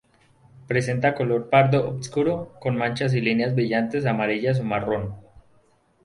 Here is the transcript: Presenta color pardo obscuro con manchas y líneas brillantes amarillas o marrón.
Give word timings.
Presenta 0.67 1.13
color 1.13 1.51
pardo 1.51 1.87
obscuro 1.87 2.55
con 2.59 2.75
manchas 2.75 3.13
y 3.13 3.21
líneas 3.21 3.53
brillantes 3.53 4.07
amarillas 4.07 4.59
o 4.59 4.63
marrón. 4.63 5.15